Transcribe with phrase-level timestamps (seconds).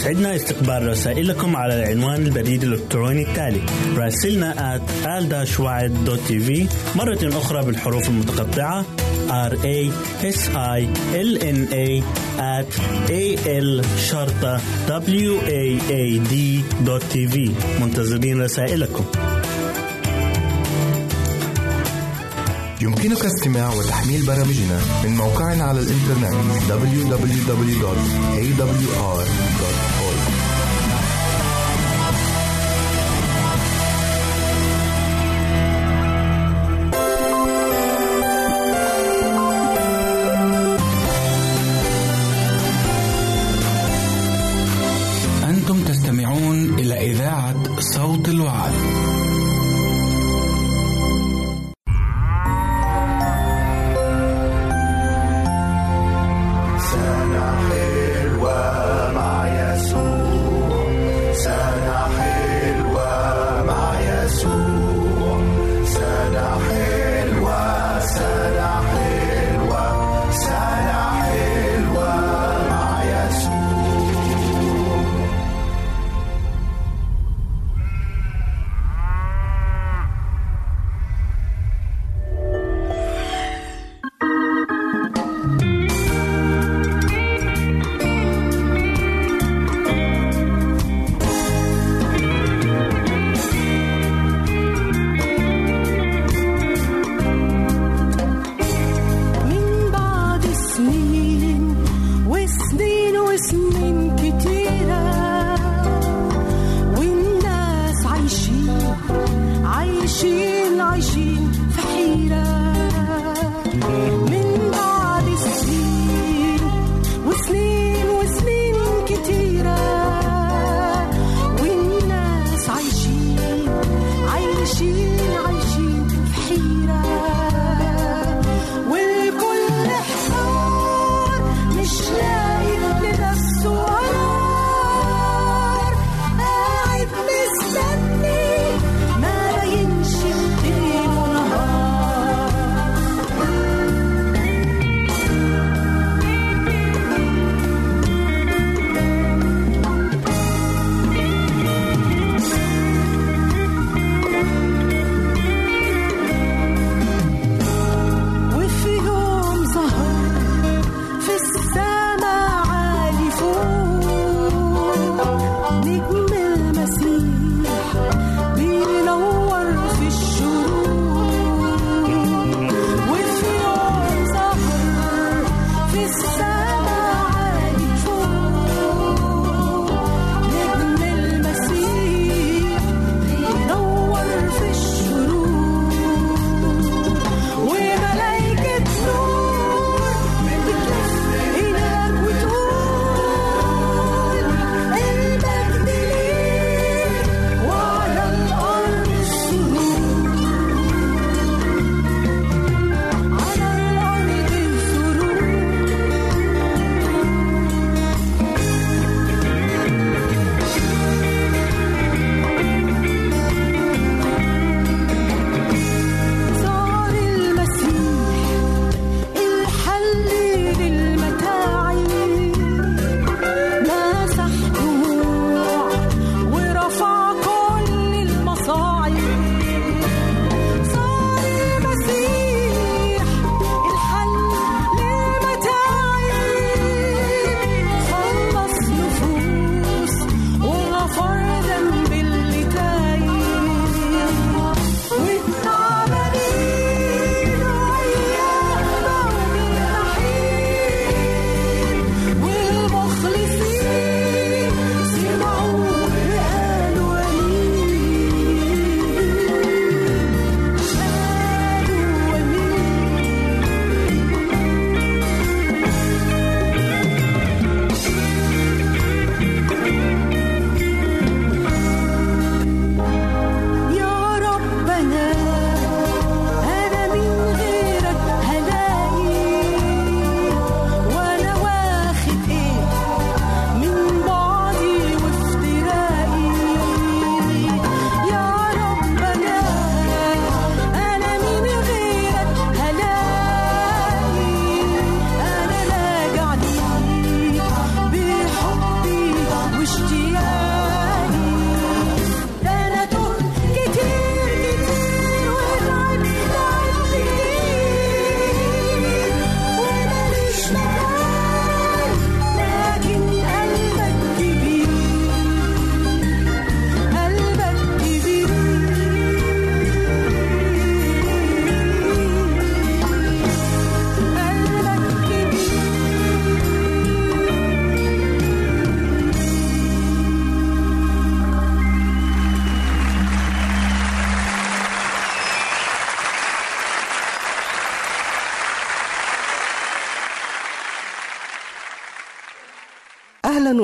[0.00, 3.60] يسعدنا استقبال رسائلكم على العنوان البريد الإلكتروني التالي.
[3.96, 5.24] راسلنا at al
[6.96, 8.84] مرة أخرى بالحروف المتقطعة.
[9.28, 9.90] R A
[10.22, 12.02] S I L N A
[12.38, 12.70] at
[13.08, 16.34] A L شرطة W A A D
[17.12, 19.04] في منتظرين رسائلكم.
[22.80, 26.34] يمكنك استماع وتحميل برامجنا من موقعنا على الإنترنت
[26.68, 27.50] www.awr.org
[48.28, 49.19] الوعد.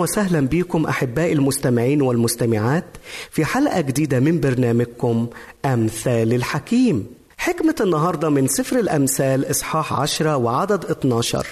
[0.07, 2.85] وسهلا بكم أحبائي المستمعين والمستمعات
[3.31, 5.27] في حلقة جديدة من برنامجكم
[5.65, 7.07] أمثال الحكيم.
[7.39, 11.47] حكمة النهاردة من سفر الأمثال إصحاح عشرة وعدد 12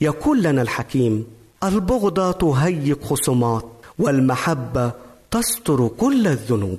[0.00, 1.26] يقول لنا الحكيم
[1.64, 3.64] البغضة تهيج خصومات
[3.98, 4.92] والمحبة
[5.30, 6.78] تستر كل الذنوب.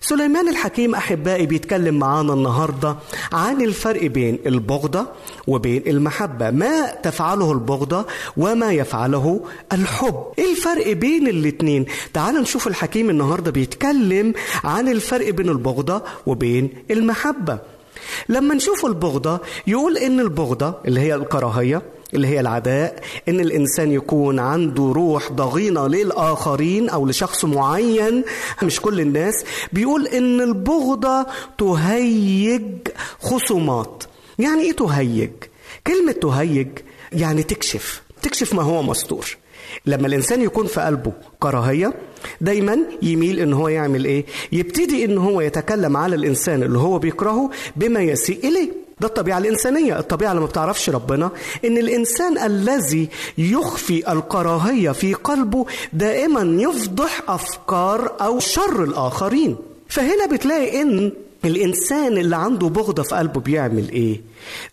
[0.00, 2.96] سليمان الحكيم أحبائي بيتكلم معانا النهاردة
[3.32, 5.06] عن الفرق بين البغضة
[5.46, 6.50] وبين المحبة.
[6.50, 8.06] ما تفعله البغضة
[8.36, 10.24] وما يفعله الحب.
[10.38, 14.34] إيه الفرق بين الاتنين؟ تعال نشوف الحكيم النهاردة بيتكلم
[14.64, 17.58] عن الفرق بين البغضة وبين المحبة.
[18.28, 21.82] لما نشوف البغضة يقول إن البغضة اللي هي الكراهية
[22.14, 28.24] اللي هي العداء إن الإنسان يكون عنده روح ضغينة للآخرين أو لشخص معين
[28.62, 29.34] مش كل الناس
[29.72, 31.26] بيقول إن البغضه
[31.58, 32.62] تهيج
[33.22, 34.04] خصومات.
[34.38, 35.30] يعني إيه تهيج؟
[35.86, 36.68] كلمة تهيج
[37.12, 39.36] يعني تكشف تكشف ما هو مستور.
[39.86, 41.94] لما الإنسان يكون في قلبه كراهية
[42.40, 47.50] دايما يميل إن هو يعمل إيه؟ يبتدي إن هو يتكلم على الإنسان اللي هو بيكرهه
[47.76, 48.81] بما يسيء إليه.
[49.02, 49.98] ده الطبيعة الإنسانية.
[49.98, 51.30] الطبيعة اللي ما بتعرفش ربنا
[51.64, 53.08] إن الإنسان الذي
[53.38, 59.56] يخفي الكراهية في قلبه دائما يفضح أفكار أو شر الآخرين.
[59.88, 61.12] فهنا بتلاقي إن
[61.44, 64.20] الإنسان اللي عنده بغضة في قلبه بيعمل إيه؟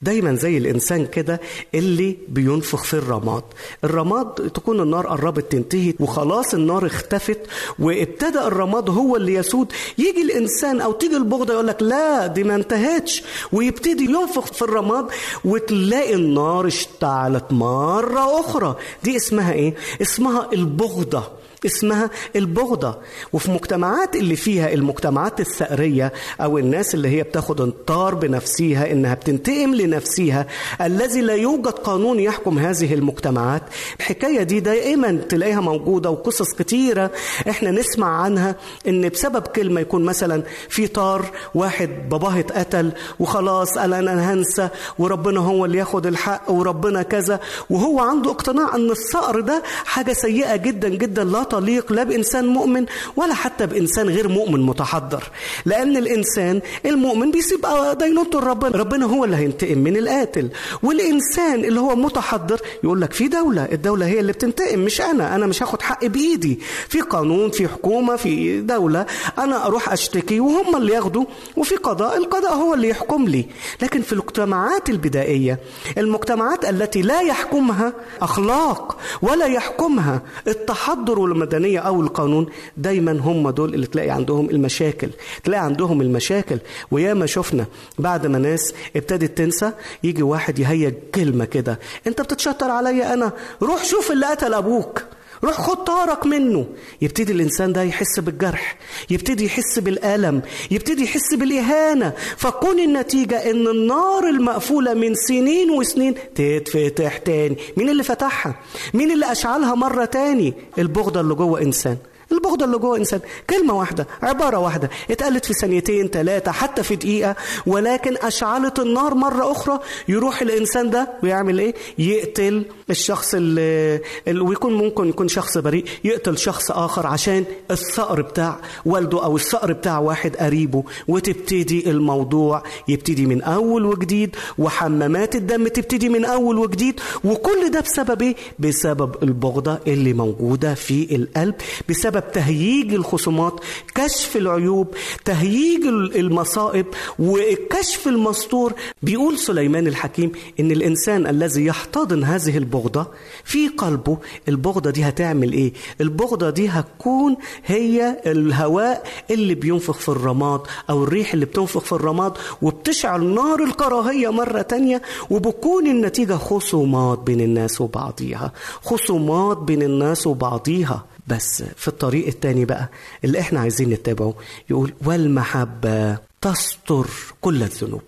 [0.01, 1.41] دايما زي الإنسان كده
[1.75, 3.43] اللي بينفخ في الرماد.
[3.83, 7.39] الرماد تكون النار قربت تنتهي وخلاص النار اختفت
[7.79, 9.67] وابتدأ الرماد هو اللي يسود.
[9.97, 13.23] يجي الإنسان أو تيجي البغضة يقول لك لا دي ما انتهتش.
[13.51, 15.05] ويبتدي ينفخ في الرماد
[15.45, 18.75] وتلاقي النار اشتعلت مرة أخرى.
[19.03, 21.38] دي اسمها إيه؟ اسمها البغضة.
[21.65, 22.97] اسمها البغضة.
[23.33, 29.75] وفي مجتمعات اللي فيها المجتمعات الثأرية أو الناس اللي هي بتاخد انطار بنفسها إنها بتنتقم
[29.75, 30.45] لنفسها
[30.81, 33.61] الذي لا يوجد قانون يحكم هذه المجتمعات.
[33.99, 37.11] الحكاية دي دائما تلاقيها موجودة وقصص كتيرة
[37.49, 38.55] إحنا نسمع عنها
[38.87, 41.25] إن بسبب كلمة يكون مثلا في طار
[41.55, 47.39] واحد باباه اتقتل وخلاص قال أنا هنسى وربنا هو اللي ياخد الحق وربنا كذا.
[47.69, 52.85] وهو عنده اقتناع أن الثأر ده حاجة سيئة جدا جدا لا تليق لا بإنسان مؤمن
[53.15, 55.23] ولا حتى بإنسان غير مؤمن متحضر.
[55.65, 57.65] لأن الإنسان المؤمن بيسيب
[57.99, 58.77] دينونته لربنا.
[58.77, 60.49] ربنا هو اللي هينتقم من القاتل.
[60.83, 65.35] والإنسان اللي هو متحضر يقول لك في دولة الدولة هي اللي بتنتقم مش أنا.
[65.35, 66.59] أنا مش هاخد حقي بإيدي.
[66.87, 69.05] في قانون في حكومة في دولة.
[69.39, 71.25] أنا أروح أشتكي وهم اللي ياخدوا
[71.57, 73.45] وفي قضاء القضاء هو اللي يحكم لي.
[73.81, 75.59] لكن في المجتمعات البدائية
[75.97, 83.87] المجتمعات التي لا يحكمها أخلاق ولا يحكمها التحضر والمدنية أو القانون دايما هم دول اللي
[83.87, 85.09] تلاقي عندهم المشاكل.
[85.43, 86.59] تلاقي عندهم المشاكل.
[86.91, 87.65] وياما شفنا
[87.99, 89.71] بعد ما ناس ابتدت تنسى
[90.03, 91.79] يجي واحد يهيج كلمة كده.
[92.07, 93.31] أنت بتتشطر عليا أنا.
[93.61, 95.01] روح شوف اللي قتل أبوك.
[95.43, 96.65] روح خد طارك منه.
[97.01, 98.77] يبتدي الإنسان ده يحس بالجرح
[99.09, 100.41] يبتدي يحس بالألم
[100.71, 102.13] يبتدي يحس بالإهانة.
[102.37, 107.57] فكون النتيجة إن النار المقفولة من سنين وسنين تتفتح تاني.
[107.77, 108.55] مين اللي فتحها؟
[108.93, 111.97] مين اللي أشعلها مرة تاني؟ البغضة اللي جوه إنسان.
[112.31, 113.19] البغضة اللي جوه إنسان.
[113.49, 119.51] كلمة واحدة عبارة واحدة اتقالت في ثانيتين ثلاثة حتى في دقيقة ولكن أشعلت النار مرة
[119.51, 119.79] أخرى.
[120.07, 126.71] يروح الإنسان ده ويعمل إيه؟ يقتل الشخص اللي, ويكون ممكن يكون شخص بريء يقتل شخص
[126.71, 130.83] آخر عشان الثأر بتاع والده أو الثأر بتاع واحد قريبه.
[131.07, 136.99] وتبتدي الموضوع يبتدي من أول وجديد وحمامات الدم تبتدي من أول وجديد.
[137.23, 141.55] وكل ده بسبب إيه؟ بسبب البغضة اللي موجودة في القلب
[141.89, 143.59] بسبب تهييج الخصومات
[143.95, 144.87] كشف العيوب
[145.25, 145.85] تهييج
[146.15, 146.85] المصائب
[147.19, 148.73] وكشف المستور.
[149.03, 153.07] بيقول سليمان الحكيم إن الإنسان الذي يحتضن هذه البغضة
[153.43, 160.61] في قلبه البغضة دي هتعمل إيه؟ البغضة دي هتكون هي الهواء اللي بينفخ في الرماد
[160.89, 167.41] أو الريح اللي بتنفخ في الرماد وبتشعل نار الكراهية مرة تانية وبكون النتيجة خصومات بين
[167.41, 168.51] الناس وبعضيها
[168.83, 171.05] خصومات بين الناس وبعضيها.
[171.29, 172.89] بس في الطريق التاني بقى
[173.23, 174.33] اللي إحنا عايزين نتبعه
[174.69, 177.07] يقول والمحبة تستر
[177.41, 178.01] كل الذنوب.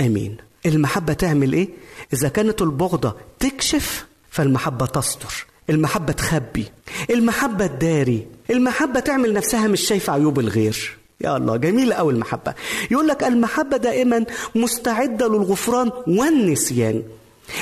[0.00, 0.36] آمين.
[0.66, 1.68] المحبة تعمل إيه؟
[2.12, 6.64] إذا كانت البغضة تكشف فالمحبة تستر المحبة تخبي
[7.10, 10.96] المحبة تداري المحبة تعمل نفسها مش شايفة عيوب الغير.
[11.20, 12.54] يا الله جميلة أوي المحبة.
[12.90, 17.02] يقول لك المحبة دائما مستعدة للغفران والنسيان.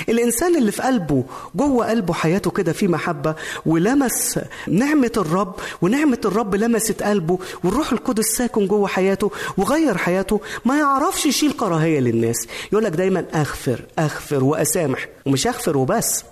[0.08, 1.24] الإنسان اللي في قلبه
[1.54, 3.34] جوه قلبه حياته كده في محبة
[3.66, 10.78] ولمس نعمة الرب ونعمة الرب لمست قلبه والروح القدس ساكن جوه حياته وغير حياته ما
[10.78, 12.46] يعرفش يشيل كراهية للناس.
[12.72, 16.24] يقول لك دايما أغفر أغفر وأسامح ومش أغفر وبس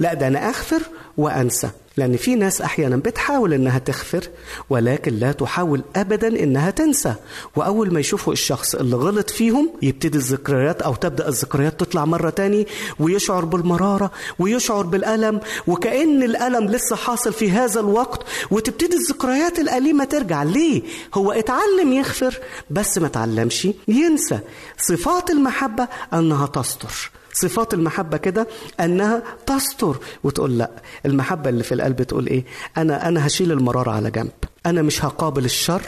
[0.00, 0.82] لا ده أنا أغفر
[1.16, 1.70] وأنسى.
[1.98, 4.28] لأن في ناس أحيانا بتحاول إنها تغفر
[4.70, 7.14] ولكن لا تحاول ابدا إنها تنسى.
[7.56, 12.66] وأول ما يشوفوا الشخص اللي غلط فيهم يبتدي الذكريات أو تبدأ الذكريات تطلع مرة تاني
[12.98, 20.42] ويشعر بالمرارة ويشعر بالألم وكأن الألم لسه حاصل في هذا الوقت وتبتدي الذكريات الأليمة ترجع.
[20.42, 20.82] ليه؟
[21.14, 22.38] هو اتعلم يغفر
[22.70, 24.38] بس ما اتعلمش ينسى.
[24.78, 27.10] صفات المحبة أنها تستر.
[27.40, 28.48] صفات المحبة كده
[28.80, 30.70] أنها تستر وتقول لأ.
[31.06, 32.44] المحبة اللي في القلب تقول إيه؟
[32.76, 34.30] أنا أنا هشيل المرارة على جنب.
[34.66, 35.82] أنا مش هقابل الشر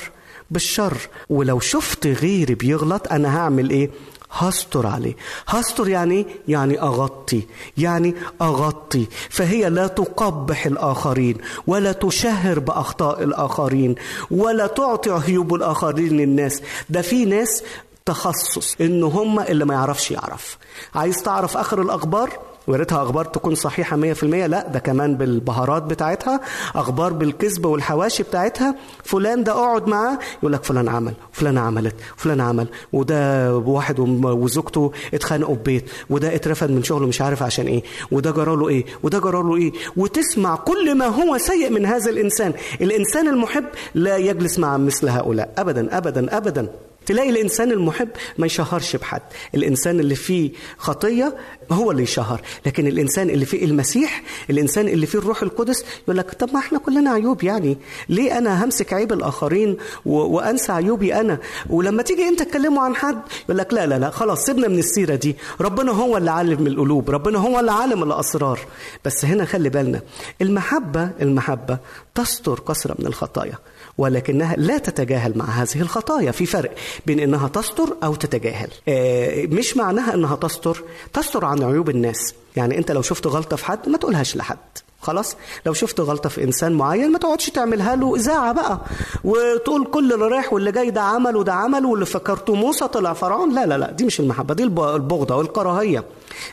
[0.51, 0.97] بالشر.
[1.29, 3.91] ولو شفت غيري بيغلط أنا هعمل إيه؟
[4.33, 5.17] هستر عليه.
[5.49, 7.43] هستر يعني؟ يعني أغطي
[7.79, 9.07] يعني أغطي.
[9.31, 13.95] فهي لا تقبح الآخرين ولا تشهر بأخطاء الآخرين
[14.31, 16.63] ولا تعطي عيوب الآخرين للناس.
[16.91, 17.63] ده في ناس
[18.07, 20.59] تخصص ان هم اللي ما يعرفش يعرف.
[20.95, 22.31] عايز تعرف آخر الأخبار؟
[22.67, 26.41] ويا ريتها أخبار تكون صحيحة 100% لا ده كمان بالبهارات بتاعتها
[26.75, 28.75] أخبار بالكذب والحواشي بتاعتها.
[29.05, 32.67] فلان ده أقعد معاه يقول لك فلان عمل فلان عملت فلان عمل.
[32.93, 38.31] وده واحد وزوجته اتخانقوا في بيت وده اترفد من شغله مش عارف عشان إيه وده
[38.31, 39.73] جرى له إيه وده جرى له إيه.
[39.97, 42.53] وتسمع كل ما هو سيء من هذا الإنسان.
[42.81, 43.65] الإنسان المحب
[43.95, 45.53] لا يجلس مع مثل هؤلاء.
[45.59, 46.69] ابدا ابدا ابدا.
[47.07, 49.23] تلاقي الإنسان المحب ما يشهرش بحد.
[49.55, 51.37] الإنسان اللي فيه خطية
[51.73, 52.41] هو اللي يشهر.
[52.67, 56.79] لكن الإنسان اللي فيه المسيح الإنسان اللي فيه الروح القدس يقول لك طب ما إحنا
[56.79, 57.79] كلنا عيوب يعني.
[58.09, 59.77] ليه أنا همسك عيب الآخرين
[60.07, 60.13] و...
[60.17, 61.39] وأنسى عيوبي أنا؟
[61.71, 65.15] ولما تيجي أنت تكلمه عن حد يقول لك لا لا لا خلاص سيبنا من السيرة
[65.15, 65.37] دي.
[65.61, 67.11] ربنا هو اللي عالم القلوب.
[67.11, 68.61] ربنا هو اللي عالم الأسرار.
[69.05, 70.01] بس هنا خلي بالنا
[70.43, 71.79] المحبة المحبة
[72.15, 73.59] تستر كثره من الخطايا.
[74.01, 76.31] ولكنها لا تتجاهل مع هذه الخطايا.
[76.31, 76.71] في فرق
[77.07, 78.69] بين إنها تستر أو تتجاهل.
[78.89, 80.83] آه، مش معناها إنها تستر.
[81.13, 82.35] تستر عن عيوب الناس.
[82.57, 84.59] يعني أنت لو شفت غلطة في حد ما تقولهاش لحد.
[85.01, 88.81] خلاص؟ لو شفت غلطة في إنسان معين ما تقعدش تعملها له إذاعة بقى.
[89.25, 93.55] وتقول كل اللي رايح واللي جاي ده عمل وده عمل واللي فكرته موسى طلع فرعون.
[93.55, 94.55] لا لا لا دي مش المحبة.
[94.55, 96.05] دي الب- البغضة والكراهية.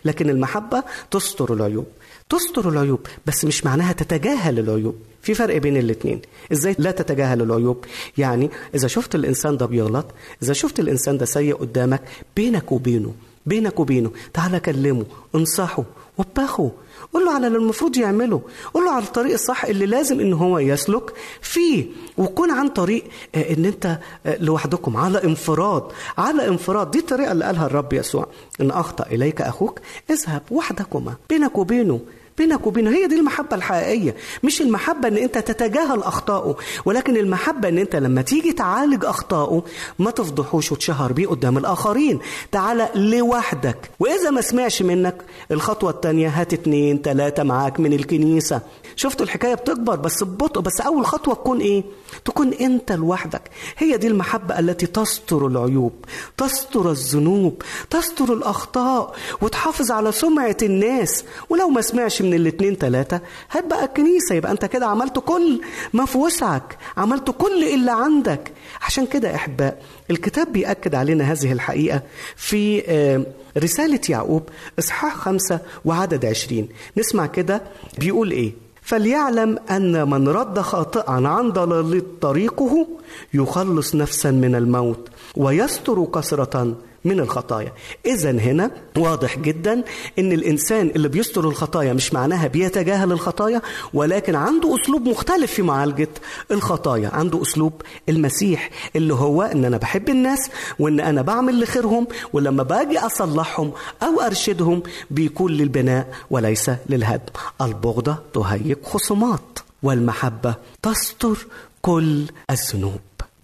[0.06, 1.86] لكن المحبة تستر العيوب.
[2.30, 4.96] تستر العيوب بس مش معناها تتجاهل العيوب.
[5.22, 7.86] في فرق بين الاثنين إزاي لا تتجاهل العيوب؟
[8.18, 10.06] يعني إذا شفت الإنسان ده بيغلط
[10.44, 12.02] إذا شفت الإنسان ده سيء قدامك
[12.36, 13.14] بينك وبينه
[13.46, 15.06] بينك وبينه تعالى كلمه
[15.36, 15.84] انصحه
[16.18, 16.72] وبخه.
[17.14, 18.42] قول له على اللي المفروض يعمله.
[18.74, 21.14] قول له على الطريق الصح اللي لازم إن هو يسلك.
[21.42, 21.86] فيه
[22.18, 23.04] وكون عن طريق
[23.36, 24.98] آه، إن أنت آه، لوحدكم.
[24.98, 25.84] على انفراد.
[26.18, 26.92] على انفراد.
[26.92, 28.28] دي الطريقة اللي قالها الرب يسوع.
[28.62, 32.00] إن أخطأ إليك أخوك اذهب وحدكما بينك وبينه.
[32.38, 32.90] بينك وبينه.
[32.92, 34.16] هي دي المحبة الحقيقية.
[34.44, 39.64] مش المحبة إن أنت تتجاهل أخطائه ولكن المحبة إن أنت لما تيجي تعالج أخطائه
[40.00, 42.20] ما تفضحوش وتشهر بيه قدام الآخرين.
[42.52, 43.78] تعالى لوحدك.
[44.00, 45.16] وإذا ما سمعش منك
[45.52, 48.62] الخطوة التانية هات اتنين تلاتة معاك من الكنيسة.
[48.96, 51.84] شفتوا الحكاية بتكبر بس ببطء بس أول خطوة تكون إيه؟
[52.26, 53.42] تكون أنت لوحدك.
[53.78, 55.94] هي دي المحبة التي تستر العيوب
[56.38, 61.24] تستر الذنوب تستر الأخطاء وتحافظ على سمعة الناس.
[61.50, 63.20] ولو ما سمعش من الاتنين تلاتة
[63.52, 65.62] هات بقى الكنيسة يبقى أنت كده عملت كل
[65.94, 68.52] ما في وسعك عملت كل اللي عندك.
[68.82, 69.82] عشان كده يا أحباء
[70.12, 72.02] الكتاب بيأكد علينا هذه الحقيقة
[72.36, 73.26] في آه،
[73.58, 74.44] رسالة يعقوب
[74.80, 76.70] إصحاح خمسة وعدد عشرين.
[76.98, 77.62] نسمع كده
[77.98, 82.88] بيقول إيه؟ فليعلم أن من رد خاطئا عن ضلال طريقه
[83.34, 86.76] يخلص نفسا من الموت ويستر كثرة
[87.08, 87.74] من الخطايا.
[88.06, 89.84] إذا هنا واضح جدا
[90.20, 93.62] أن الإنسان اللي بيستر الخطايا مش معناها بيتجاهل الخطايا
[93.94, 96.10] ولكن عنده أسلوب مختلف في معالجة
[96.52, 97.10] الخطايا.
[97.10, 97.74] عنده أسلوب
[98.10, 100.50] المسيح اللي هو أن أنا بحب الناس
[100.80, 103.72] وأن أنا بعمل لخيرهم ولما باجي أصلحهم
[104.04, 107.34] أو أرشدهم بيكون للبناء وليس للهدم.
[107.62, 111.48] البغضة تهيج خصومات والمحبة تستر
[111.82, 113.00] كل الذنوب.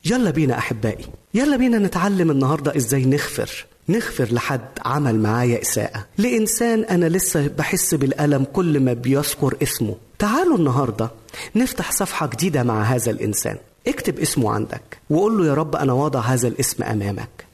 [0.06, 1.06] يلا بينا أحبائي.
[1.34, 6.06] يلا بينا نتعلم النهارده إزاي نغفر نغفر لحد عمل معايا إساءة.
[6.18, 9.96] لإنسان أنا لسه بحس بالألم كل ما بيذكر اسمه.
[10.20, 11.12] تعالوا النهارده
[11.56, 13.58] نفتح صفحة جديدة مع هذا الإنسان.
[13.88, 17.46] اكتب اسمه عندك وقول له يا رب أنا واضع هذا الاسم أمامك.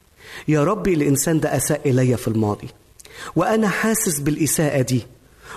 [0.47, 2.67] يا ربي الإنسان ده أساء الي في الماضي.
[3.35, 5.03] وأنا حاسس بالإساءة دي.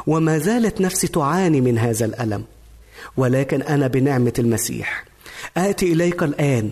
[0.07, 2.45] وما زالت نفسي تعاني من هذا الألم.
[3.17, 5.05] ولكن أنا بنعمة المسيح.
[5.57, 6.71] آتي إليك الآن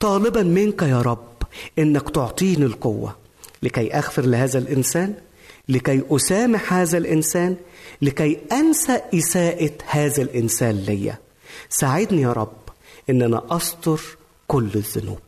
[0.00, 1.32] طالبا منك يا رب
[1.78, 3.16] إنك تعطيني القوة
[3.62, 5.14] لكي أغفر لهذا الإنسان
[5.68, 7.56] لكي أسامح هذا الإنسان
[8.02, 11.18] لكي أنسى إساءة هذا الإنسان ليا.
[11.68, 12.52] ساعدني يا رب
[13.10, 14.00] ان أنا أستر
[14.48, 15.18] كل الذنوب.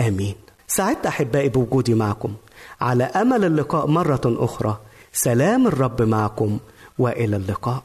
[0.00, 0.34] آمين.
[0.66, 2.34] سعدت أحبائي بوجودي معكم.
[2.80, 4.78] على أمل اللقاء مرة أخرى.
[5.12, 6.58] سلام الرب معكم
[6.98, 7.82] وإلى اللقاء.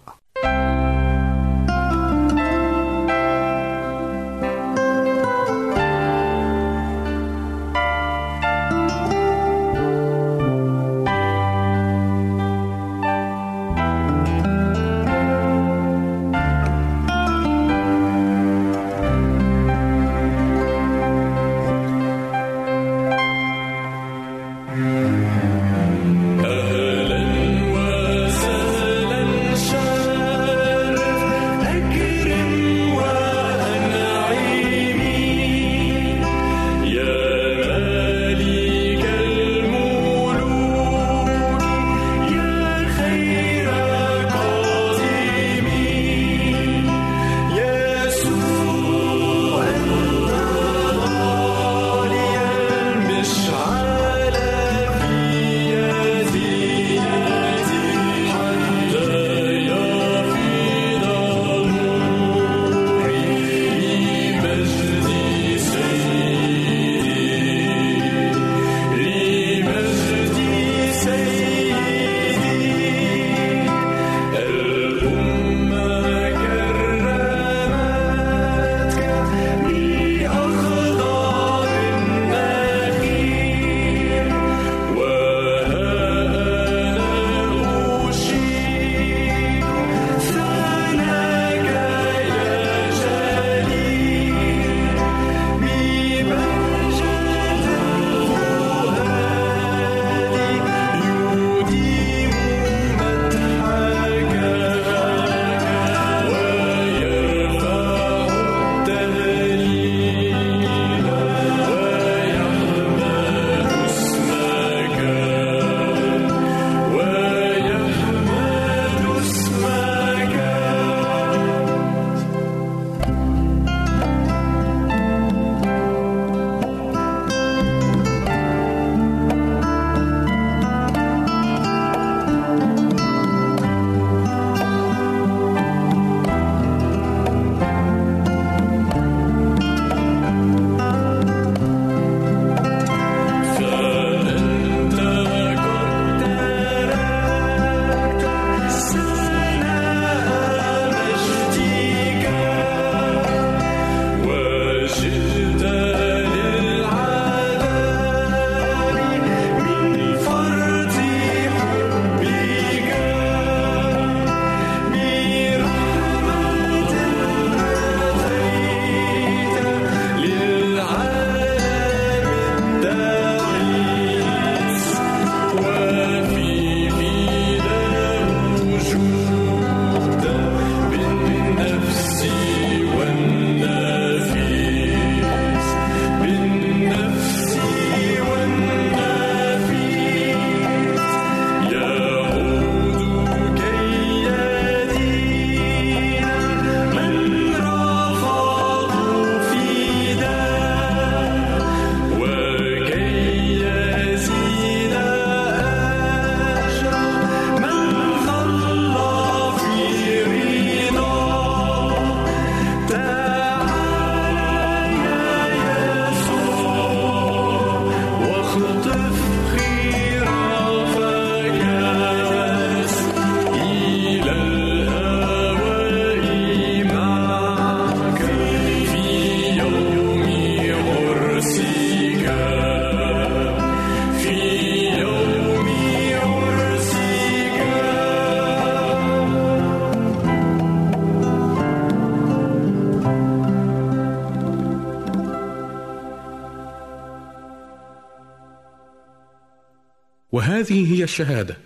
[250.70, 251.58] هذه هي الشهادة.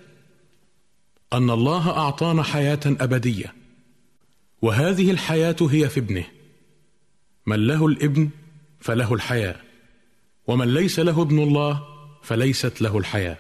[1.34, 3.54] أن الله أعطانا حياة أبدية.
[4.62, 6.26] وهذه الحياة هي في ابنه.
[7.46, 8.30] من له الابن
[8.80, 9.56] فله الحياة.
[10.48, 11.84] ومن ليس له ابن الله
[12.24, 13.38] فليست له الحياة.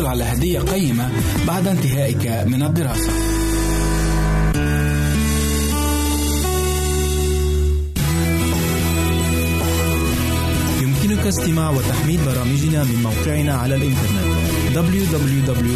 [0.00, 1.10] تحصل على هدية قيمة
[1.46, 3.12] بعد انتهائك من الدراسة.
[10.82, 14.40] يمكنك استماع وتحميل برامجنا من موقعنا على الإنترنت
[14.74, 15.70] www.awr.org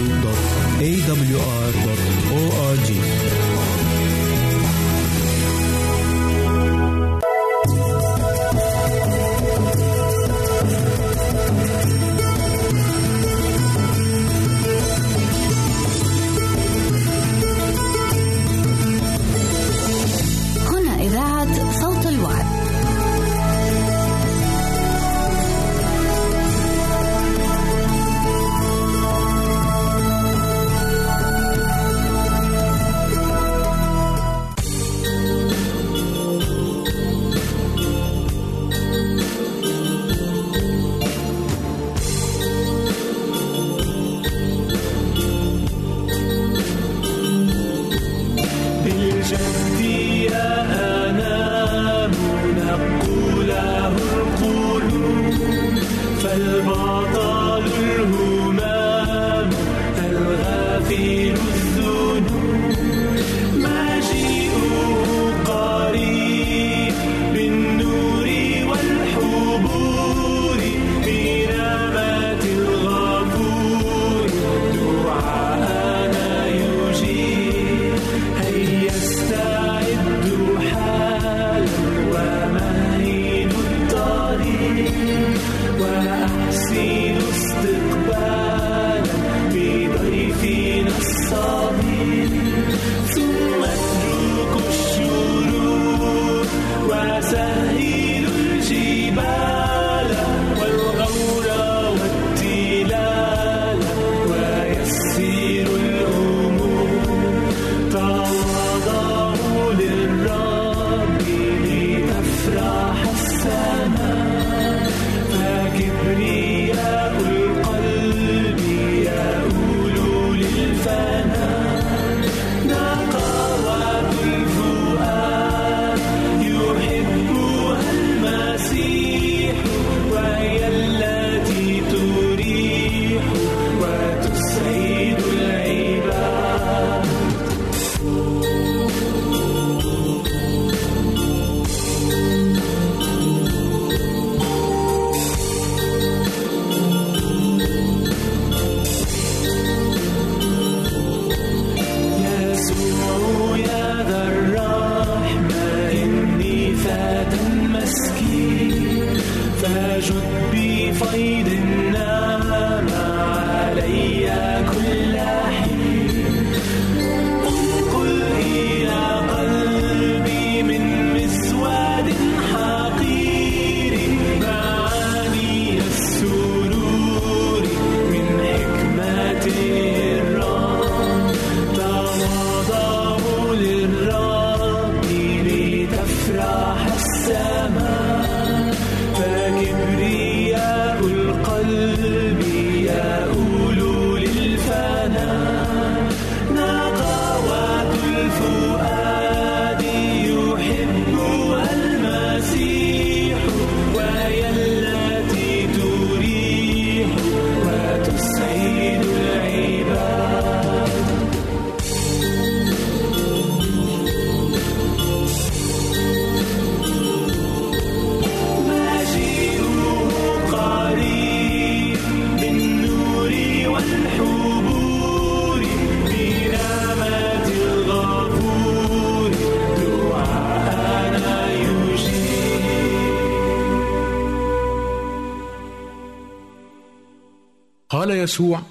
[238.24, 238.62] يسوع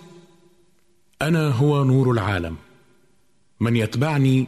[1.21, 2.55] أنا هو نور العالم.
[3.59, 4.47] من يتبعني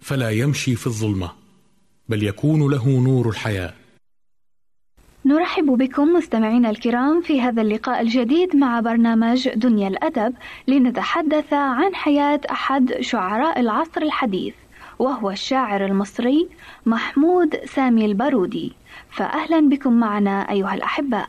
[0.00, 1.30] فلا يمشي في الظلمة
[2.08, 3.74] بل يكون له نور الحياة.
[5.24, 10.34] نرحب بكم مستمعينا الكرام في هذا اللقاء الجديد مع برنامج دنيا الأدب
[10.68, 14.54] لنتحدث عن حياة أحد شعراء العصر الحديث
[14.98, 16.48] وهو الشاعر المصري
[16.86, 18.72] محمود سامي البارودي.
[19.10, 21.28] فأهلا بكم معنا أيها الأحباء.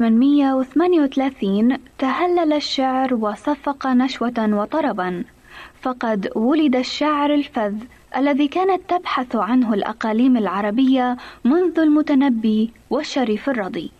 [0.00, 5.24] 1838 تهلل الشعر وصفق نشوة وطربا.
[5.82, 7.74] فقد ولد الشاعر الفذ
[8.16, 13.90] الذي كانت تبحث عنه الأقاليم العربية منذ المتنبي والشريف الرضي.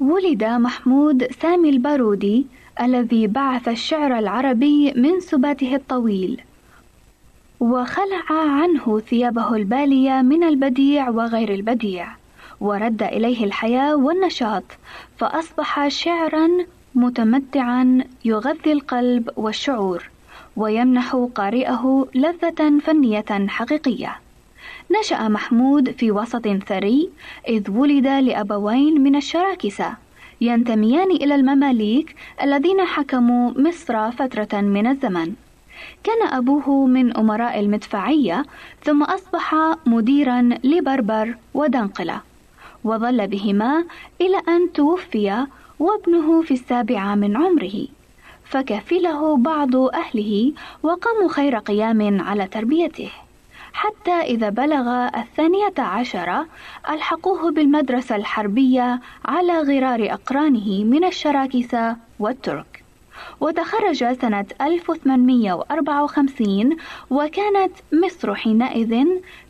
[0.00, 2.46] ولد محمود سامي البارودي
[2.80, 6.40] الذي بعث الشعر العربي من سباته الطويل.
[7.60, 12.19] وخلع عنه ثيابه البالية من البديع وغير البديع.
[12.60, 14.64] ورد إليه الحياة والنشاط
[15.18, 16.48] فأصبح شعرا
[16.94, 20.10] متمتعا يغذي القلب والشعور
[20.56, 24.16] ويمنح قارئه لذة فنية حقيقية.
[25.00, 27.10] نشأ محمود في وسط ثري
[27.48, 29.94] إذ ولد لأبوين من الشراكسة
[30.40, 35.32] ينتميان إلى المماليك الذين حكموا مصر فترة من الزمن.
[36.04, 38.44] كان أبوه من أمراء المدفعية
[38.84, 39.54] ثم أصبح
[39.86, 42.29] مديرا لبربر ودنقلة.
[42.84, 43.84] وظل بهما
[44.20, 45.46] إلى أن توفي
[45.78, 47.86] وابنه في السابعة من عمره.
[48.44, 53.10] فكفله بعض أهله وقاموا خير قيام على تربيته.
[53.72, 56.46] حتى إذا بلغ الثانية عشرة
[56.90, 62.84] ألحقوه بالمدرسة الحربية على غرار أقرانه من الشراكسة والترك.
[63.40, 66.76] وتخرج سنة 1854
[67.10, 69.06] وكانت مصر حينئذ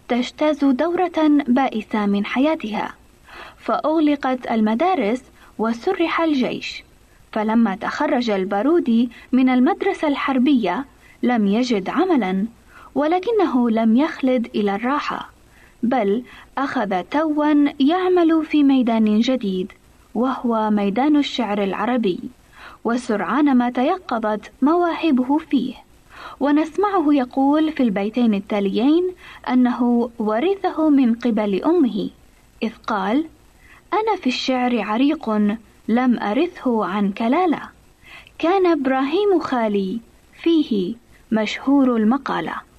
[0.08, 2.99] تجتاز دورة بائسة من حياتها.
[3.60, 5.22] فأغلقت المدارس
[5.58, 6.84] وسرح الجيش.
[7.32, 10.84] فلما تخرج البارودي من المدرسة الحربية
[11.22, 12.46] لم يجد عملا
[12.94, 15.30] ولكنه لم يخلد إلى الراحة.
[15.82, 16.22] بل
[16.58, 19.72] أخذ توا يعمل في ميدان جديد
[20.14, 22.20] وهو ميدان الشعر العربي.
[22.84, 25.74] وسرعان ما تيقظت مواهبه فيه.
[26.40, 29.12] ونسمعه يقول في البيتين التاليين
[29.48, 32.10] أنه ورثه من قبل أمه
[32.62, 33.24] إذ قال
[33.92, 35.30] أنا في الشعر عريق
[35.88, 37.62] لم أرثه عن كلالة.
[38.38, 40.00] كان إبراهيم خالي
[40.42, 40.94] فيه
[41.32, 42.69] مشهور المقالة.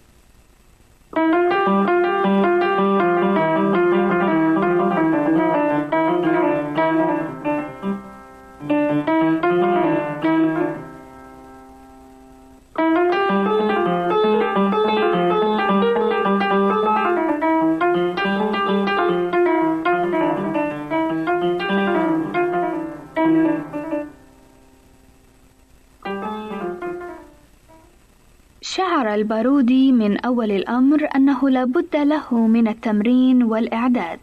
[30.01, 34.19] من أول الأمر أنه لا بد له من التمرين والإعداد.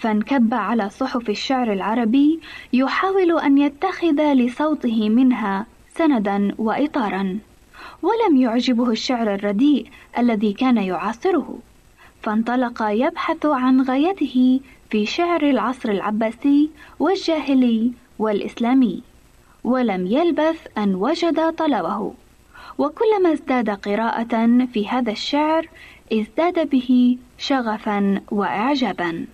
[0.00, 2.40] فانكب على صحف الشعر العربي
[2.72, 7.38] يحاول أن يتخذ لصوته منها سندا وإطارا.
[8.02, 9.86] ولم يعجبه الشعر الرديء
[10.18, 11.58] الذي كان يعاصره.
[12.22, 19.02] فانطلق يبحث عن غايته في شعر العصر العباسي والجاهلي والإسلامي.
[19.64, 22.12] ولم يلبث أن وجد طلبه.
[22.78, 25.68] وكلما ازداد قراءة في هذا الشعر
[26.12, 29.26] ازداد به شغفا وإعجابا.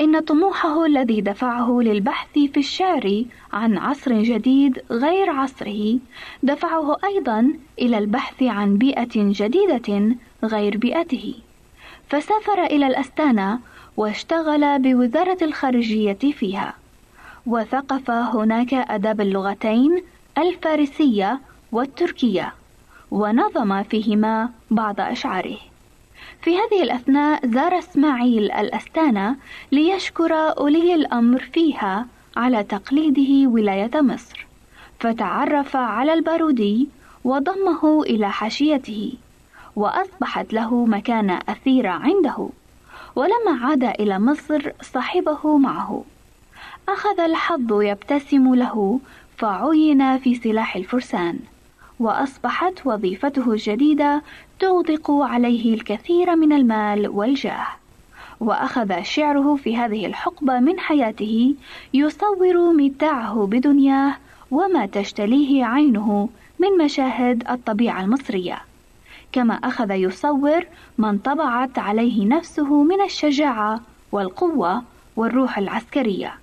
[0.00, 5.98] إن طموحه الذي دفعه للبحث في الشعر عن عصر جديد غير عصره
[6.42, 11.34] دفعه أيضا إلى البحث عن بيئة جديدة غير بيئته.
[12.08, 13.58] فسافر إلى الأستانة
[13.96, 16.74] واشتغل بوزارة الخارجية فيها
[17.46, 20.02] وثقف هناك أداب اللغتين
[20.38, 21.40] الفارسية
[21.76, 22.54] والتركية
[23.10, 25.58] ونظم فيهما بعض أشعاره.
[26.42, 29.36] في هذه الأثناء زار إسماعيل الأستانة
[29.72, 34.46] ليشكر أولي الأمر فيها على تقليده ولاية مصر
[35.00, 36.88] فتعرف على البارودي
[37.24, 39.12] وضمه إلى حاشيته
[39.76, 42.48] وأصبحت له مكانة أثيرة عنده
[43.16, 46.04] ولما عاد إلى مصر صاحبه معه.
[46.88, 49.00] أخذ الحظ يبتسم له
[49.38, 51.38] فعين في سلاح الفرسان.
[52.00, 54.22] وأصبحت وظيفته الجديدة
[54.60, 57.66] تغدق عليه الكثير من المال والجاه.
[58.40, 61.54] وأخذ شعره في هذه الحقبة من حياته
[61.94, 64.16] يصور متاعه بدنياه
[64.50, 66.28] وما تجتليه عينه
[66.58, 68.58] من مشاهد الطبيعة المصرية.
[69.32, 70.64] كما أخذ يصور
[70.98, 73.80] ما انطبعت عليه نفسه من الشجاعة
[74.12, 74.82] والقوة
[75.16, 76.34] والروح العسكرية.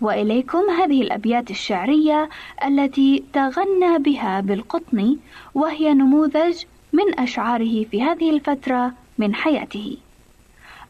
[0.00, 2.28] وإليكم هذه الأبيات الشعرية
[2.64, 5.16] التي تغنى بها بالقطن
[5.54, 9.96] وهي نموذج من أشعاره في هذه الفترة من حياته.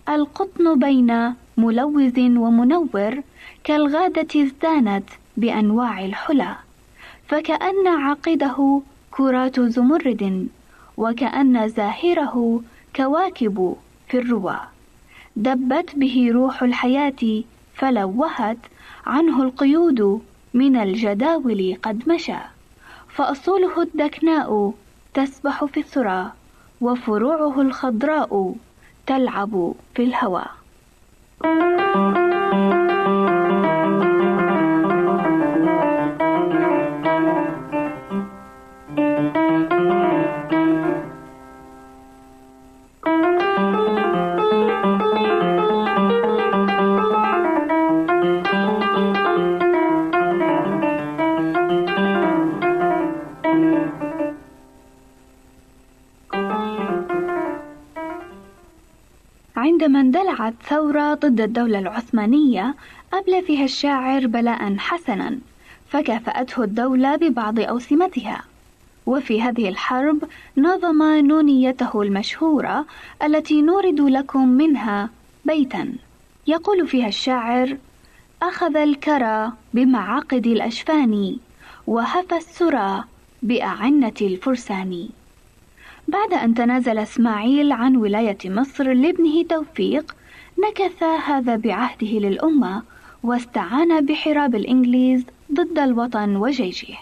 [0.09, 3.23] القطن بين ملوذ ومنور
[3.64, 5.05] كالغادة ازدانت
[5.37, 6.57] بأنواع الحلى،
[7.29, 10.49] فكأن عقده كرات زمرد،
[10.97, 12.62] وكأن زاهره
[12.97, 13.77] كواكب
[14.09, 14.61] في الروى.
[15.37, 17.42] دبت به روح الحياة
[17.75, 18.59] فلوهت
[19.09, 20.23] عنه القيود
[20.55, 22.38] من الجداول قد مشى
[23.09, 24.75] فأصوله الدكناء
[25.14, 26.33] تسبح في الثرى
[26.81, 28.55] وفروعه الخضراء
[29.07, 30.44] تلعب في الهوى.
[59.88, 62.74] عندما اندلعت ثورة ضد الدولة العثمانية
[63.12, 65.38] أبلى فيها الشاعر بلاء حسنا
[65.88, 68.44] فكافأته الدولة ببعض أوسمتها.
[69.07, 70.24] وفي هذه الحرب
[70.57, 72.87] نظم نونيته المشهورة
[73.22, 75.11] التي نورد لكم منها
[75.44, 75.92] بيتا.
[76.46, 77.77] يقول فيها الشاعر
[78.42, 81.37] أخذ الكرى بمعاقد الأشفان
[81.87, 83.05] وهفى السرى
[83.42, 85.09] بأعنة الفرسان.
[86.09, 90.16] بعد أن تنازل إسماعيل عن ولاية مصر لابنه توفيق
[90.68, 92.83] نكث هذا بعهده للأمة
[93.23, 96.94] واستعان بحراب الإنجليز ضد الوطن وجيشه.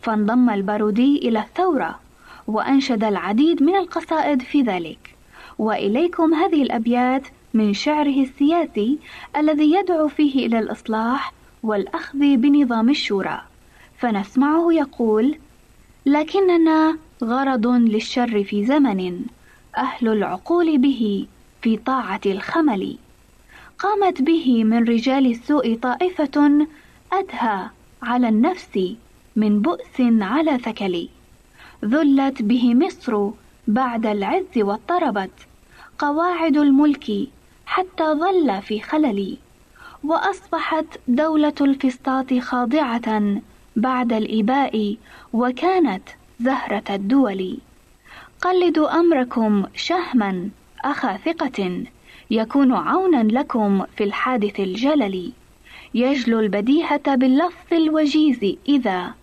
[0.00, 2.00] فانضم البارودي إلى الثورة
[2.46, 5.14] وأنشد العديد من القصائد في ذلك.
[5.58, 7.22] وإليكم هذه الأبيات
[7.54, 8.98] من شعره السياسي
[9.36, 13.40] الذي يدعو فيه إلى الإصلاح والأخذ بنظام الشورى.
[13.98, 15.38] فنسمعه يقول
[16.06, 19.22] لكننا غرض للشر في زمن
[19.76, 21.26] أهل العقول به
[21.62, 22.96] في طاعة الخمل.
[23.78, 26.66] قامت به من رجال السوء طائفة
[27.12, 27.66] أدهى
[28.02, 28.94] على النفس
[29.36, 31.08] من بؤس على ثكل.
[31.84, 33.30] ذلت به مصر
[33.68, 35.30] بعد العز واضطربت
[35.98, 37.28] قواعد الملك
[37.66, 39.36] حتى ظل في خلل.
[40.04, 43.40] وأصبحت دولة الفسطاط خاضعة
[43.76, 44.96] بعد الإباء
[45.32, 46.08] وكانت
[46.40, 47.58] زهرة الدول.
[48.40, 50.48] قلدوا أمركم شهما
[50.84, 51.84] أخا ثقة.
[52.30, 55.32] يكون عونا لكم في الحادث الجلل.
[55.94, 59.14] يجلو البديهة باللفظ الوجيز إذا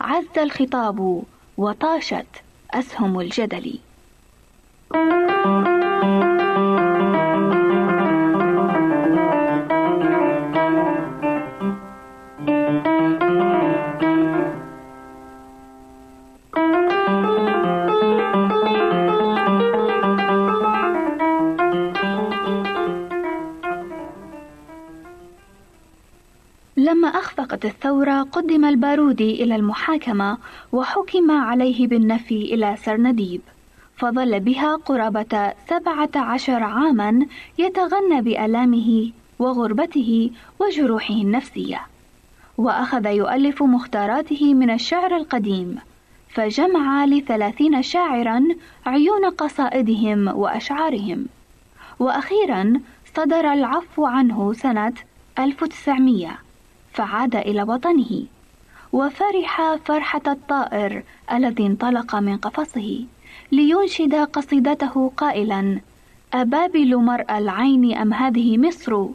[0.00, 1.22] عز الخطاب
[1.56, 2.26] وطاشت
[2.70, 3.78] أسهم الجدل.
[26.94, 30.38] لما أخفقت الثورة قدم البارودي إلى المحاكمة
[30.72, 33.40] وحكم عليه بالنفي إلى سرنديب
[33.96, 37.26] فظل بها قرابة سبعة عشر عاما
[37.58, 40.30] يتغنى بآلامه وغربته
[40.60, 41.80] وجروحه النفسية.
[42.58, 45.78] وأخذ يؤلف مختاراته من الشعر القديم
[46.28, 48.44] فجمع لثلاثين شاعرا
[48.86, 51.26] عيون قصائدهم وأشعارهم.
[51.98, 52.80] وأخيرا
[53.16, 54.92] صدر العفو عنه سنة
[55.38, 56.43] 1900
[56.94, 58.22] فعاد إلى وطنه
[58.92, 63.04] وفرح فرحة الطائر الذي انطلق من قفصه
[63.52, 65.80] لينشد قصيدته قائلا
[66.34, 69.06] أبابل مرأى العين أم هذه مصر؟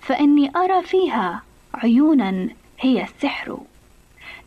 [0.00, 1.42] فإني أرى فيها
[1.74, 2.48] عيونا
[2.80, 3.58] هي السحر.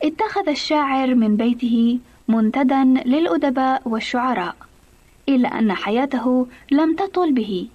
[0.03, 4.55] اتخذ الشاعر من بيته منتدى للأدباء والشعراء
[5.29, 7.67] إلا أن حياته لم تطل به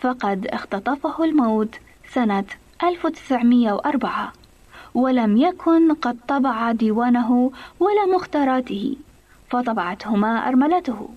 [0.00, 1.74] فقد اختطفه الموت
[2.12, 2.44] سنة
[2.82, 4.32] 1904
[4.94, 8.96] ولم يكن قد طبع ديوانه ولا مختاراته
[9.50, 11.08] فطبعتهما أرملته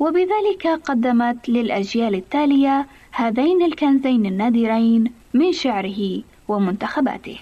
[0.00, 7.38] وبذلك قدمت للأجيال التالية هذين الكنزين النادرين من شعره ومنتخباته.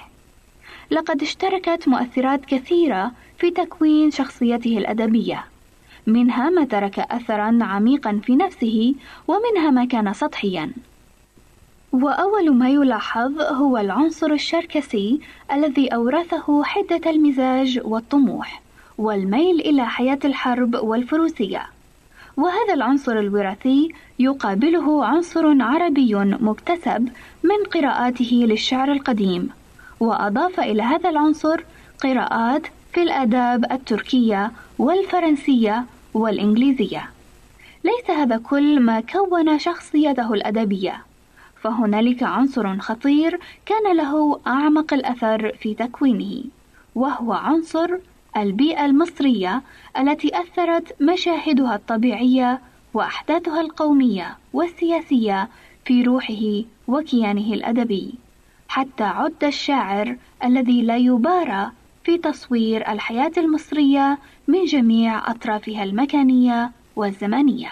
[0.91, 5.45] لقد اشتركت مؤثرات كثيرة في تكوين شخصيته الأدبية،
[6.07, 8.95] منها ما ترك أثرا عميقا في نفسه
[9.29, 10.73] ومنها ما كان سطحيا.
[11.93, 15.21] وأول ما يلاحظ هو العنصر الشركسي
[15.53, 18.63] الذي أورثه حدة المزاج والطموح
[18.99, 21.63] والميل إلى حياة الحرب والفروسية.
[22.37, 23.89] وهذا العنصر الوراثي
[24.19, 27.09] يقابله عنصر عربي مكتسب
[27.43, 29.51] من قراءاته للشعر القديم.
[30.01, 31.61] وأضاف إلى هذا العنصر
[32.03, 32.63] قراءات
[32.93, 35.85] في الآداب التركية والفرنسية
[36.15, 37.11] والإنجليزية.
[37.85, 41.12] ليس هذا كل ما كون شخصيته الأدبية.
[41.63, 46.45] فهنالك عنصر خطير كان له أعمق الأثر في تكوينه
[46.95, 47.89] وهو عنصر
[48.37, 49.63] البيئة المصرية
[49.99, 52.61] التي أثرت مشاهدها الطبيعية
[52.95, 55.49] وأحداثها القومية والسياسية
[55.85, 58.15] في روحه وكيانه الأدبي.
[58.69, 61.71] حتى عد الشاعر الذي لا يبارى
[62.05, 67.71] في تصوير الحياة المصرية من جميع أطرافها المكانية والزمانية.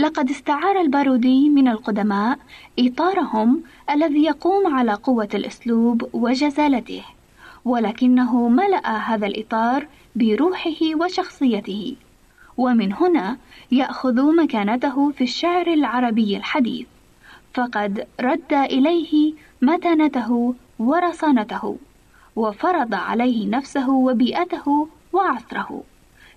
[0.00, 2.38] لقد استعار البارودي من القدماء
[2.78, 7.02] إطارهم الذي يقوم على قوة الأسلوب وجزالته،
[7.64, 9.86] ولكنه ملأ هذا الإطار
[10.16, 11.96] بروحه وشخصيته،
[12.56, 13.36] ومن هنا
[13.72, 16.86] يأخذ مكانته في الشعر العربي الحديث،
[17.54, 21.76] فقد رد إليه متانته ورصانته،
[22.36, 25.82] وفرض عليه نفسه وبيئته وعصره،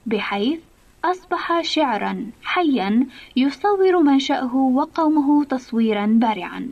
[0.06, 0.60] بحيث
[1.06, 6.70] أصبح شعرا حيا يصور منشأه وقومه تصويرا بارعا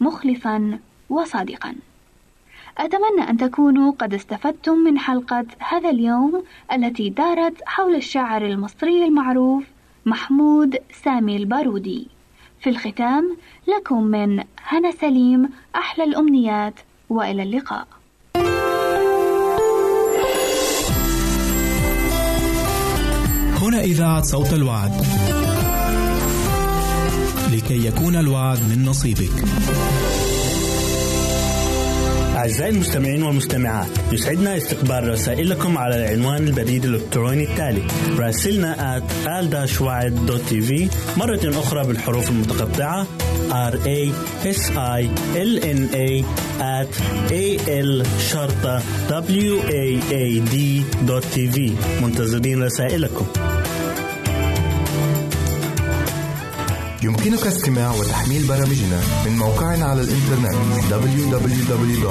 [0.00, 0.78] مخلصا
[1.10, 1.74] وصادقا.
[2.78, 6.42] أتمنى أن تكونوا قد استفدتم من حلقة هذا اليوم
[6.72, 9.64] التي دارت حول الشاعر المصري المعروف
[10.06, 12.06] محمود سامي البارودي.
[12.60, 13.36] في الختام
[13.68, 16.74] لكم من هنا سليم أحلى الأمنيات
[17.10, 17.99] وإلى اللقاء.
[23.80, 24.92] إذاعة صوت الوعد.
[27.52, 29.44] لكي يكون الوعد من نصيبك.
[32.36, 37.82] أعزائي المستمعين والمستمعات يسعدنا استقبال رسائلكم على العنوان البريد الإلكتروني التالي
[38.18, 39.02] راسلنا at
[41.16, 43.06] مرة أخرى بالحروف المتقطعة
[43.50, 44.12] R A
[44.46, 45.02] S I
[45.36, 46.24] L N A
[46.60, 46.92] at
[47.30, 50.56] A L شرطة W A A D
[52.02, 53.26] منتظرين رسائلكم
[57.02, 60.54] يمكنك استماع وتحميل برامجنا من موقعنا على الإنترنت
[60.90, 62.10] www.awr.org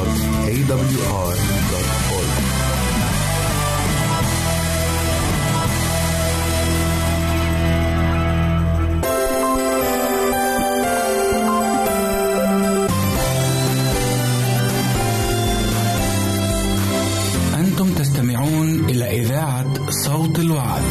[17.56, 20.82] أنتم تستمعون إلى إذاعة صوت الوعد.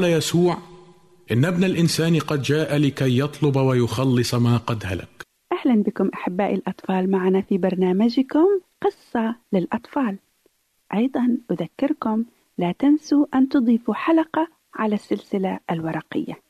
[0.00, 0.56] قال يسوع
[1.32, 5.22] إن ابن الإنسان قد جاء لكي يطلب ويخلص ما قد هلك.
[5.52, 8.46] أهلا بكم أحبائي الأطفال معنا في برنامجكم
[8.82, 10.18] قصة للأطفال.
[10.94, 12.24] أيضا أذكركم
[12.58, 16.40] لا تنسوا أن تضيفوا حلقة على السلسلة الورقية.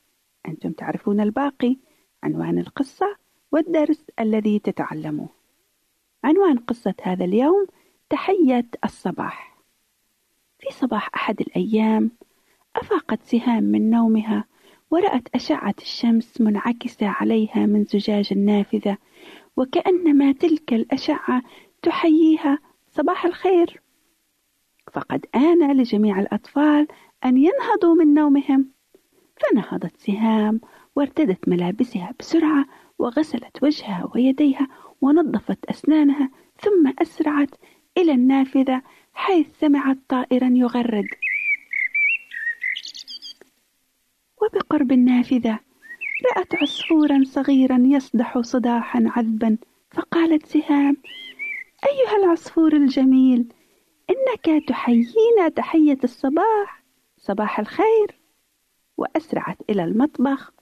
[0.49, 1.77] أنتم تعرفون الباقي
[2.23, 3.17] عنوان القصة
[3.53, 5.29] والدرس الذي تتعلموه.
[6.25, 7.67] عنوان قصة هذا اليوم
[8.11, 9.57] تحية الصباح.
[10.59, 12.11] في صباح أحد الأيام
[12.77, 14.45] أفاقت سهام من نومها
[14.91, 18.97] ورأت أشعة الشمس منعكسة عليها من زجاج النافذة
[19.57, 21.43] وكأنما تلك الأشعة
[21.83, 22.59] تحييها
[22.93, 23.83] صباح الخير.
[24.93, 26.89] فقد آن لجميع الأطفال
[27.25, 28.71] أن ينهضوا من نومهم.
[29.37, 30.61] فنهضت سهام
[30.97, 32.65] وارتدت ملابسها بسرعة
[32.99, 34.69] وغسلت وجهها ويديها
[35.01, 37.51] ونظفت أسنانها ثم أسرعت
[37.99, 41.07] إلى النافذة حيث سمعت طائرا يغرد
[44.43, 45.59] وبقرب النافذة
[46.37, 49.57] رأت عصفورا صغيرا يصدح صداحا عذبا.
[49.91, 50.97] فقالت سهام
[51.87, 53.53] أيها العصفور الجميل
[54.11, 56.85] إنك تحيينا تحية الصباح.
[57.19, 58.21] صباح الخير.
[58.97, 60.53] وأسرعت إلى المطبخ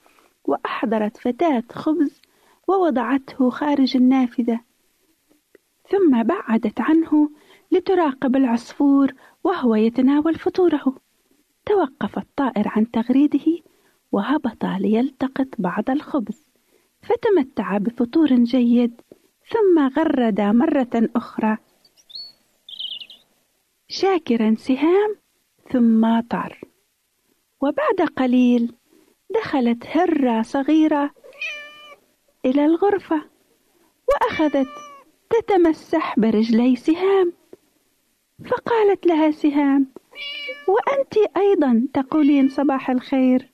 [0.45, 2.21] وأحضرت فتاة خبز
[2.69, 4.61] ووضعته خارج النافذة.
[5.91, 7.31] ثم بعدت عنه
[7.73, 9.13] لتراقب العصفور
[9.45, 10.97] وهو يتناول فطوره.
[11.67, 13.68] توقف الطائر عن تغريده
[14.13, 16.49] وهبط ليلتقط بعض الخبز.
[17.03, 19.01] فتمتع بفطور جيد
[19.51, 21.57] ثم غرد مرة أخرى.
[23.89, 25.17] شاكرا سهام
[25.71, 26.61] ثم طار.
[27.61, 28.75] وبعد قليل
[29.35, 31.11] دخلت هرة صغيرة
[32.45, 33.23] إلى الغرفة
[34.09, 34.69] وأخذت
[35.31, 37.33] تتمسح برجلي سهام.
[38.47, 39.87] فقالت لها سهام
[40.69, 43.53] وأنت أيضا تقولين صباح الخير؟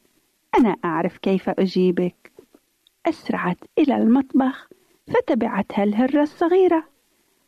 [0.59, 2.33] أنا أعرف كيف أجيبك.
[3.07, 4.69] أسرعت إلى المطبخ
[5.07, 6.85] فتبعتها الهرة الصغيرة.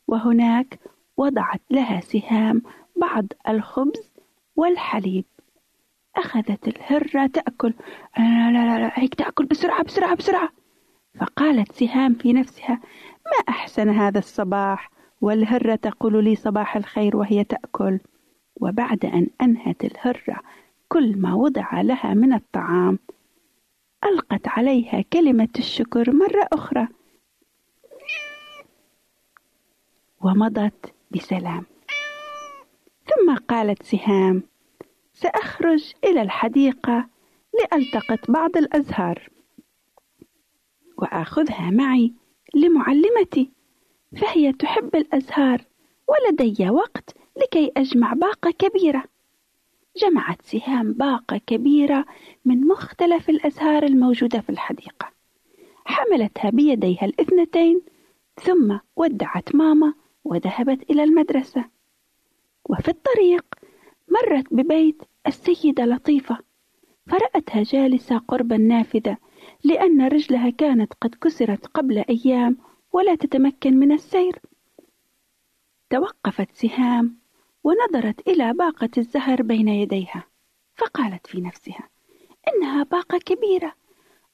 [0.07, 0.79] وهناك
[1.17, 2.61] وضعت لها سهام
[2.95, 4.11] بعض الخبز
[4.55, 5.25] والحليب.
[6.15, 7.73] أخذت الهرة تأكل.
[8.17, 10.49] لا لا لا, لا هيك تأكل بسرعة بسرعة بسرعة.
[11.19, 12.81] فقالت سهام في نفسها
[13.25, 14.91] ما أحسن هذا الصباح؟
[15.21, 17.99] والهرة تقول لي صباح الخير وهي تأكل.
[18.55, 20.41] وبعد أن أنهت الهرة
[20.89, 22.99] كل ما وضع لها من الطعام.
[24.03, 26.87] ألقت عليها كلمة الشكر مرة أخرى.
[30.21, 31.65] ومضت بسلام.
[33.05, 34.43] ثم قالت سهام
[35.13, 37.07] سأخرج إلى الحديقة
[37.59, 39.29] لألتقط بعض الأزهار.
[40.97, 42.13] وآخذها معي
[42.55, 43.51] لمعلمتي
[44.21, 45.61] فهي تحب الأزهار
[46.07, 49.03] ولدي وقت لكي أجمع باقة كبيرة.
[49.97, 52.05] جمعت سهام باقة كبيرة
[52.45, 55.11] من مختلف الأزهار الموجودة في الحديقة.
[55.85, 57.81] حملتها بيديها الاثنتين
[58.43, 59.93] ثم ودعت ماما
[60.23, 61.65] وذهبت إلى المدرسة.
[62.69, 63.45] وفي الطريق
[64.09, 66.37] مرت ببيت السيدة لطيفة.
[67.07, 69.17] فرأتها جالسة قرب النافذة
[69.63, 72.57] لأن رجلها كانت قد كسرت قبل أيام
[72.93, 74.39] ولا تتمكن من السير.
[75.89, 77.17] توقفت سهام
[77.67, 80.23] ونظرت إلى باقة الزهر بين يديها
[80.75, 81.89] فقالت في نفسها
[82.47, 83.73] إنها باقة كبيرة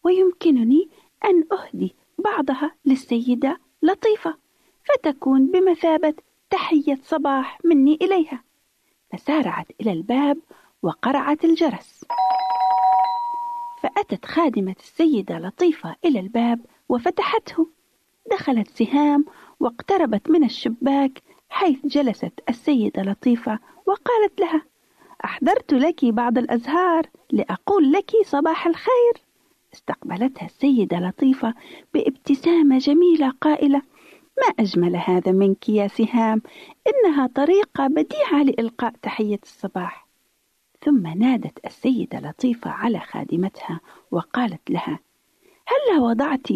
[0.03, 0.89] ويمكنني
[1.25, 4.38] أن أهدي بعضها للسيدة لطيفة
[4.84, 6.13] فتكون بمثابة
[6.49, 8.43] تحية صباح مني إليها.
[9.13, 10.38] فسارعت إلى الباب
[10.81, 12.05] وقرعت الجرس.
[13.81, 17.67] فأتت خادمة السيدة لطيفة إلى الباب وفتحته.
[18.31, 19.25] دخلت سهام
[19.59, 21.23] واقتربت من الشباك
[21.54, 24.62] حيث جلست السيدة لطيفة وقالت لها
[25.26, 29.14] أحضرت لك بعض الأزهار لأقول لك صباح الخير.
[29.74, 31.54] استقبلتها السيدة لطيفة
[31.93, 33.82] بابتسامة جميلة قائلة
[34.38, 36.41] ما أجمل هذا منك يا سهام
[36.88, 40.08] إنها طريقة بديعة لإلقاء تحية الصباح.
[40.82, 43.80] ثم نادت السيدة لطيفة على خادمتها
[44.12, 44.99] وقالت لها
[45.68, 46.47] هلا وضعت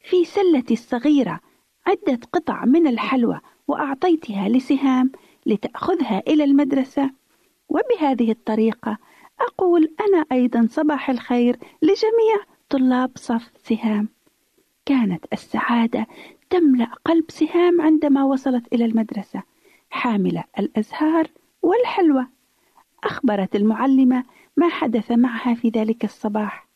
[0.00, 1.40] في سلتي الصغيرة
[1.86, 5.12] عدة قطع من الحلوى وأعطيتها لسهام
[5.46, 7.10] لتأخذها إلى المدرسة.
[7.68, 8.98] وبهذه الطريقة
[9.40, 14.08] أقول أنا أيضا صباح الخير لجميع طلاب صف سهام.
[14.86, 16.06] كانت السعادة
[16.50, 19.42] تملأ قلب سهام عندما وصلت إلى المدرسة
[19.90, 21.28] حاملة الأزهار
[21.62, 22.26] والحلوى.
[23.04, 24.24] أخبرت المعلمة
[24.56, 26.68] ما حدث معها في ذلك الصباح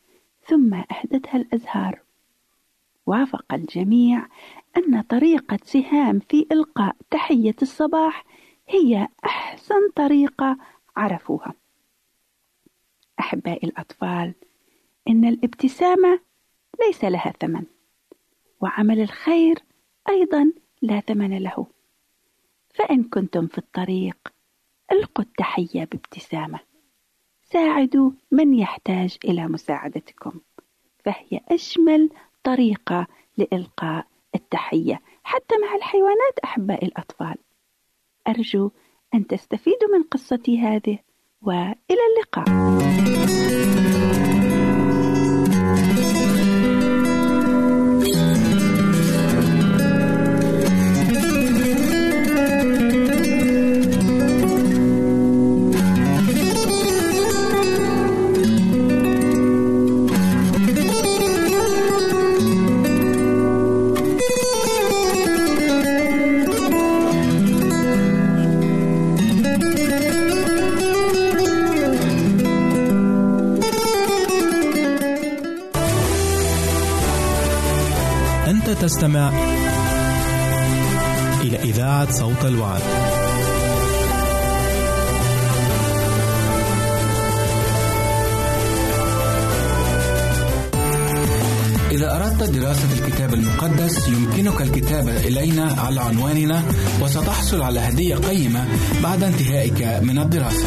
[0.47, 2.06] ثم أهدتها الأزهار.
[3.07, 4.27] وافق الجميع
[4.77, 8.25] أن طريقة سهام في إلقاء تحية الصباح
[8.69, 10.57] هي أحسن طريقة
[10.97, 11.55] عرفوها.
[13.21, 14.35] أحبائي الأطفال
[15.09, 16.21] إن الابتسامة
[16.87, 17.65] ليس لها ثمن
[18.61, 19.59] وعمل الخير
[20.09, 20.53] أيضا
[20.83, 21.67] لا ثمن له.
[22.75, 24.33] فإن كنتم في الطريق
[24.93, 26.61] ألقوا التحية بابتسامة.
[27.43, 30.41] ساعدوا من يحتاج إلى مساعدتكم
[31.05, 32.11] فهي أجمل
[32.47, 35.01] طريقة لإلقاء التحية.
[35.25, 37.35] حتى مع الحيوانات أحبائي الأطفال.
[38.29, 38.71] أرجو
[39.15, 40.99] أن تستفيدوا من قصتي هذه
[41.43, 42.86] وإلى اللقاء.
[97.01, 98.65] وستحصل على هدية قيمة
[99.03, 100.67] بعد انتهائك من الدراسة.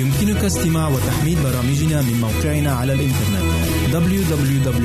[0.00, 3.48] يمكنك استماع وتحميل برامجنا من موقعنا على الإنترنت
[3.92, 4.78] www.awr.org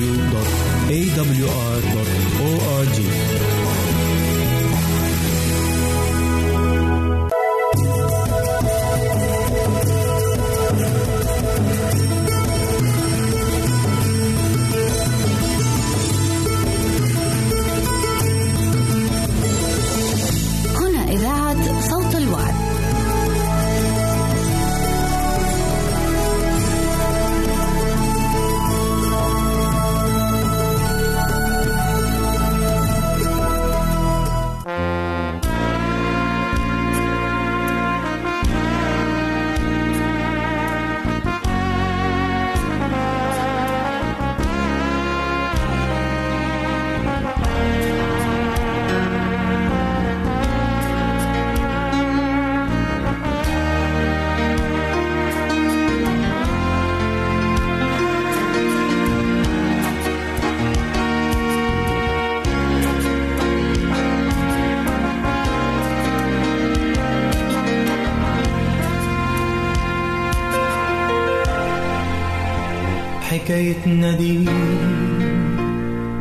[73.64, 74.46] حكايتنا دي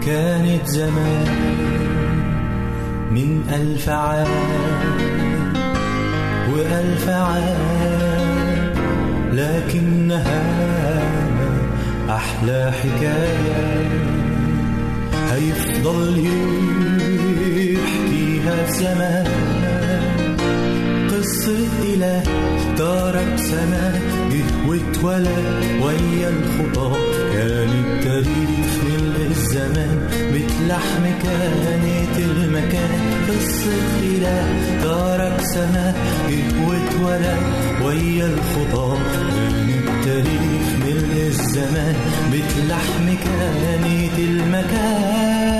[0.06, 1.26] كانت زمان
[3.10, 4.26] من ألف عام
[6.52, 8.72] وألف عام
[9.32, 10.42] لكنها
[12.10, 13.88] أحلى حكاية.
[15.32, 16.18] هيفضل
[17.56, 19.26] يحكيها زمان.
[21.10, 22.22] قصة إله
[22.76, 24.00] ترك سماء
[24.32, 27.11] جه واتولد ويا الخطى
[27.42, 32.90] كان التاريخ ملء الزمان بتلحم كانت المكان.
[33.28, 33.72] قصة
[34.02, 34.46] إله
[34.82, 35.94] ترك سماء
[36.66, 37.42] واتولد
[37.84, 41.96] ويا الخطى كان التاريخ ملء الزمان
[42.32, 45.51] بتلحم كانت المكان.